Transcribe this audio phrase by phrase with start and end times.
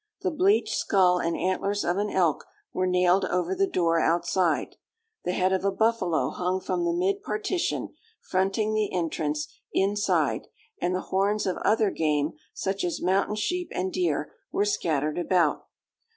[0.21, 4.77] The bleached skull and antlers of an elk were nailed over the door outside;
[5.25, 10.47] the head of a buffalo hung from the mid partition, fronting the entrance, inside;
[10.81, 15.67] and the horns of other game, such as mountain sheep and deer, were scattered about.